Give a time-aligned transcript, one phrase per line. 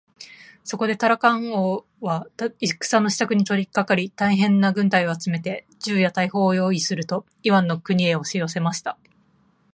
[0.63, 2.25] そこでタラカン王は
[2.59, 8.97] 戦のしたくに取りかかり、大へんな軍隊を集めて、銃や大砲をよういすると、イワンの国へおしよせました。